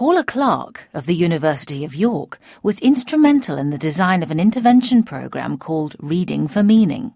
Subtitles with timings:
[0.00, 5.02] Paula Clarke of the University of York was instrumental in the design of an intervention
[5.02, 7.12] programme called Reading for Meaning.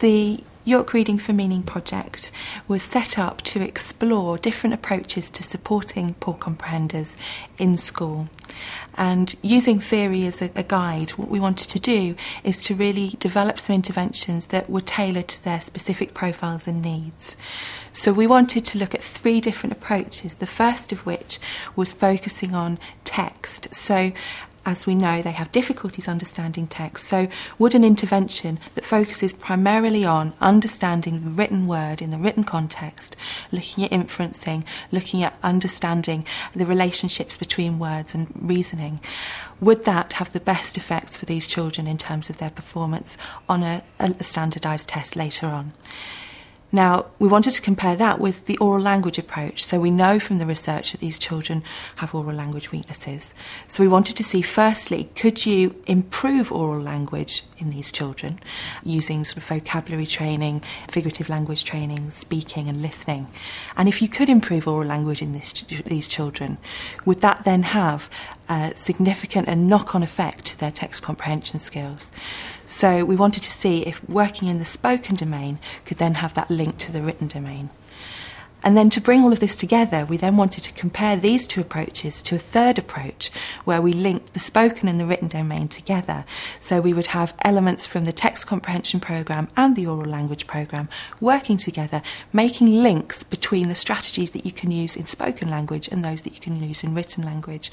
[0.00, 2.30] The York Reading for Meaning project
[2.66, 7.16] was set up to explore different approaches to supporting poor comprehenders
[7.56, 8.28] in school.
[8.96, 13.16] And using theory as a, a, guide, what we wanted to do is to really
[13.20, 17.36] develop some interventions that were tailored to their specific profiles and needs.
[17.92, 21.38] So we wanted to look at three different approaches, the first of which
[21.76, 23.74] was focusing on text.
[23.74, 24.12] So
[24.68, 27.06] as we know, they have difficulties understanding text.
[27.06, 32.44] So, would an intervention that focuses primarily on understanding the written word in the written
[32.44, 33.16] context,
[33.50, 39.00] looking at inferencing, looking at understanding the relationships between words and reasoning,
[39.58, 43.16] would that have the best effects for these children in terms of their performance
[43.48, 45.72] on a, a standardised test later on?
[46.70, 49.64] Now, we wanted to compare that with the oral language approach.
[49.64, 51.62] So, we know from the research that these children
[51.96, 53.32] have oral language weaknesses.
[53.66, 58.38] So, we wanted to see firstly, could you improve oral language in these children
[58.84, 63.28] using sort of vocabulary training, figurative language training, speaking, and listening?
[63.76, 65.52] And if you could improve oral language in this,
[65.86, 66.58] these children,
[67.06, 68.10] would that then have
[68.74, 72.10] significant and knock on effect to their text comprehension skills?
[72.66, 76.50] So we wanted to see if working in the spoken domain could then have that
[76.50, 77.70] link to the written domain.
[78.62, 81.60] And then to bring all of this together, we then wanted to compare these two
[81.60, 83.30] approaches to a third approach
[83.64, 86.24] where we linked the spoken and the written domain together.
[86.58, 90.88] So we would have elements from the text comprehension program and the oral language program
[91.20, 96.04] working together, making links between the strategies that you can use in spoken language and
[96.04, 97.70] those that you can use in written language,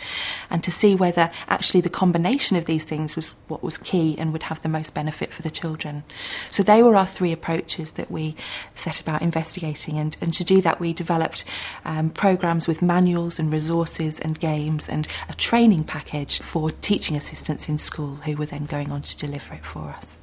[0.50, 4.31] and to see whether actually the combination of these things was what was key and
[4.31, 6.03] would have the most benefit for the children.
[6.50, 8.36] So they were our three approaches that we
[8.73, 11.45] set about investigating, and, and to do that, we developed
[11.83, 17.69] um, programs with manuals and resources and games and a training package for teaching assistants
[17.69, 20.17] in school who were then going on to deliver it for us.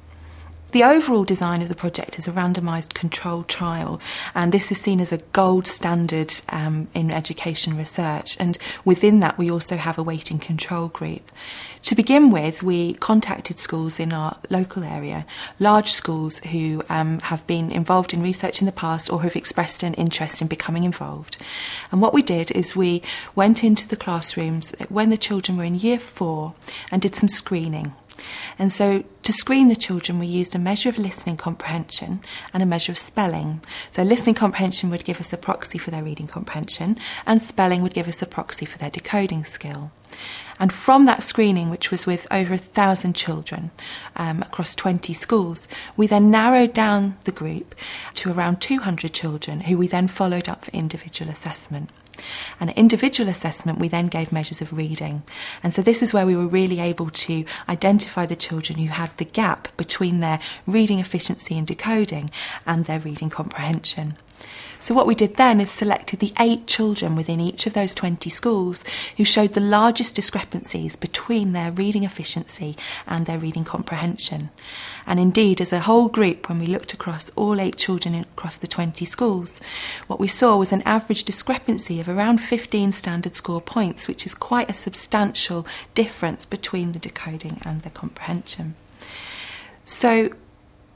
[0.73, 4.01] The overall design of the project is a randomised controlled trial,
[4.33, 8.35] and this is seen as a gold standard um, in education research.
[8.39, 11.29] And within that, we also have a waiting control group.
[11.83, 15.27] To begin with, we contacted schools in our local area,
[15.59, 19.83] large schools who um, have been involved in research in the past or have expressed
[19.83, 21.37] an interest in becoming involved.
[21.91, 23.03] And what we did is we
[23.35, 26.55] went into the classrooms when the children were in year four
[26.89, 27.93] and did some screening.
[28.59, 32.21] And so to screen the children, we used a measure of listening comprehension
[32.53, 33.61] and a measure of spelling.
[33.91, 37.93] So listening comprehension would give us a proxy for their reading comprehension, and spelling would
[37.93, 39.91] give us a proxy for their decoding skill.
[40.59, 43.71] And from that screening, which was with over a thousand children
[44.15, 45.67] um, across 20 schools,
[45.97, 47.75] we then narrowed down the group
[48.15, 51.89] to around 200 children who we then followed up for individual assessment.
[52.59, 55.23] And individual assessment, we then gave measures of reading.
[55.61, 59.15] And so this is where we were really able to identify the children who had
[59.17, 62.29] the gap between their reading efficiency and decoding
[62.65, 64.15] and their reading comprehension.
[64.83, 68.29] So, what we did then is selected the eight children within each of those 20
[68.29, 68.83] schools
[69.15, 72.75] who showed the largest discrepancies between their reading efficiency
[73.07, 74.49] and their reading comprehension.
[75.07, 78.67] And indeed, as a whole group, when we looked across all eight children across the
[78.67, 79.61] 20 schools,
[80.07, 84.35] what we saw was an average discrepancy of around 15 standard score points, which is
[84.35, 88.75] quite a substantial difference between the decoding and the comprehension.
[89.85, 90.31] So,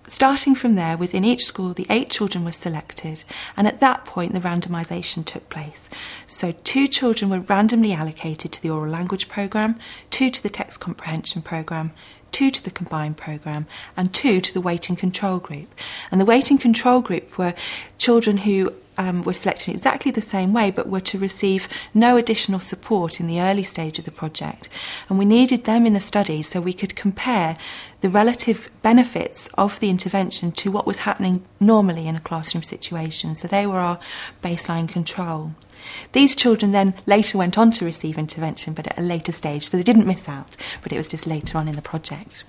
[0.10, 3.26] Starting from there, within each school, the eight children were selected,
[3.58, 5.90] and at that point, the randomisation took place.
[6.26, 9.78] So, two children were randomly allocated to the oral language programme,
[10.10, 11.92] two to the text comprehension programme,
[12.32, 15.76] two to the combined programme, and two to the waiting control group.
[16.10, 17.54] And the waiting control group were
[17.98, 22.60] children who um, were selected exactly the same way, but were to receive no additional
[22.60, 24.70] support in the early stage of the project.
[25.10, 27.56] And we needed them in the study so we could compare
[28.02, 33.36] the relative benefits of the intervention to what was happening normally in a classroom situation.
[33.36, 34.00] So they were our
[34.44, 35.54] baseline control.
[36.12, 39.78] These children then later went on to receive intervention, but at a later stage, so
[39.78, 42.44] they didn't miss out, but it was just later on in the project.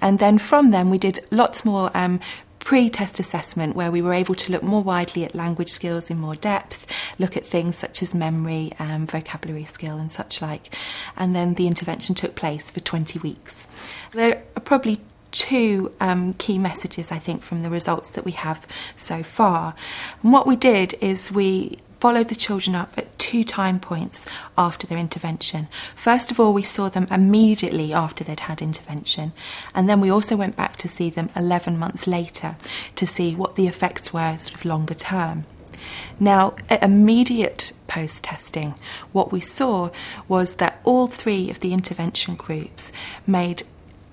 [0.00, 2.20] And then from them, we did lots more um,
[2.68, 6.18] pre test assessment where we were able to look more widely at language skills in
[6.18, 6.86] more depth,
[7.18, 10.76] look at things such as memory, um, vocabulary skill, and such like.
[11.16, 13.68] And then the intervention took place for 20 weeks.
[14.12, 15.00] There are probably
[15.30, 19.74] two um, key messages, I think, from the results that we have so far.
[20.22, 24.24] And what we did is we followed the children up at two time points
[24.56, 25.68] after their intervention.
[25.94, 29.32] First of all, we saw them immediately after they'd had intervention,
[29.74, 32.56] and then we also went back to see them 11 months later
[32.94, 35.44] to see what the effects were sort of longer term.
[36.18, 38.74] Now, at immediate post testing,
[39.12, 39.90] what we saw
[40.26, 42.92] was that all three of the intervention groups
[43.26, 43.62] made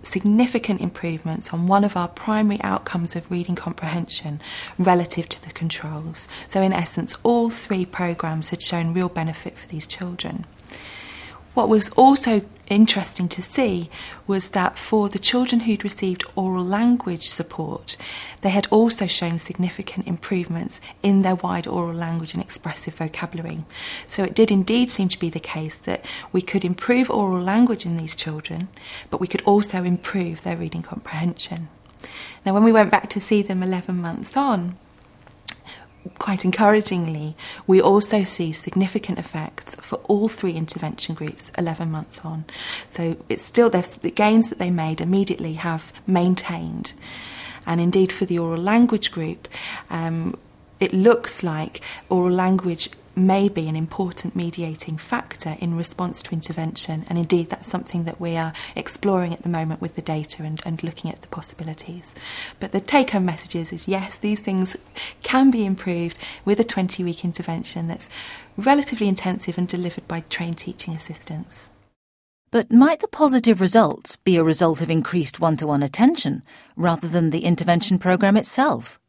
[0.05, 4.39] significant improvements on one of our primary outcomes of reading comprehension
[4.77, 6.27] relative to the controls.
[6.47, 10.45] So, in essence, all three programs had shown real benefit for these children.
[11.53, 13.89] What was also interesting to see
[14.27, 17.97] was that for the children who'd received oral language support,
[18.41, 23.63] they had also shown significant improvements in their wide oral language and expressive vocabulary.
[24.07, 27.85] So it did indeed seem to be the case that we could improve oral language
[27.85, 28.67] in these children,
[29.09, 31.69] but we could also improve their reading comprehension.
[32.45, 34.77] Now, when we went back to see them 11 months on,
[36.19, 37.35] quite encouragingly,
[37.67, 42.45] we also see significant effects for all three intervention groups 11 months on.
[42.89, 46.93] So it's still the gains that they made immediately have maintained.
[47.65, 49.47] And indeed, for the oral language group,
[49.89, 50.37] um,
[50.79, 57.05] it looks like oral language may be an important mediating factor in response to intervention.
[57.07, 60.61] And indeed, that's something that we are exploring at the moment with the data and,
[60.65, 62.15] and looking at the possibilities.
[62.59, 64.75] But the take home message is, is yes, these things
[65.23, 68.09] can be improved with a 20 week intervention that's
[68.57, 71.69] relatively intensive and delivered by trained teaching assistants.
[72.51, 76.43] But might the positive results be a result of increased one to one attention
[76.77, 78.99] rather than the intervention programme itself?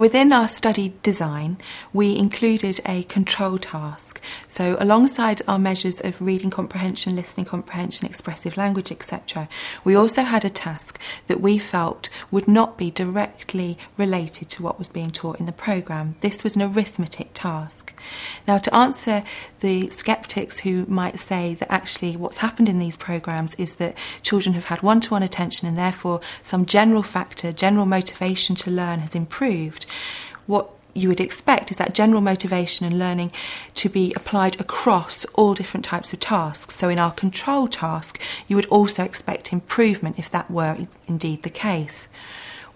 [0.00, 1.58] Within our study design,
[1.92, 4.18] we included a control task.
[4.48, 9.46] So, alongside our measures of reading comprehension, listening comprehension, expressive language, etc.,
[9.84, 14.78] we also had a task that we felt would not be directly related to what
[14.78, 16.14] was being taught in the programme.
[16.20, 17.92] This was an arithmetic task.
[18.48, 19.22] Now, to answer
[19.60, 24.54] the skeptics who might say that actually what's happened in these programmes is that children
[24.54, 29.00] have had one to one attention and therefore some general factor, general motivation to learn
[29.00, 29.86] has improved
[30.46, 33.32] what you would expect is that general motivation and learning
[33.74, 36.74] to be applied across all different types of tasks.
[36.74, 40.76] So, in our control task, you would also expect improvement if that were
[41.06, 42.08] indeed the case.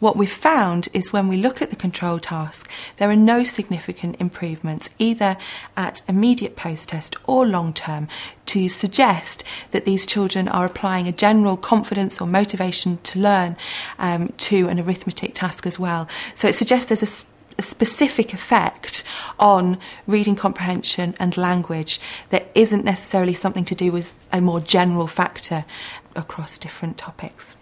[0.00, 2.68] What we've found is when we look at the control task,
[2.98, 5.36] there are no significant improvements either
[5.76, 8.08] at immediate post test or long term
[8.54, 9.42] to suggest
[9.72, 13.56] that these children are applying a general confidence or motivation to learn
[13.98, 16.08] um, to an arithmetic task as well.
[16.36, 17.24] So it suggests there's a
[17.56, 19.04] a specific effect
[19.38, 19.78] on
[20.08, 25.64] reading comprehension and language that isn't necessarily something to do with a more general factor
[26.16, 27.56] across different topics.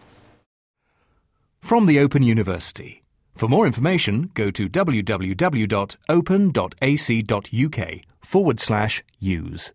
[1.60, 3.02] From the Open University.
[3.34, 5.30] For more information, go to www.open.ac.uk
[8.22, 9.72] forward slash use.